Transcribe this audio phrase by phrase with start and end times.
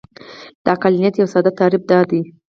[0.63, 2.21] د عقلانیت یو ساده تعریف دا دی.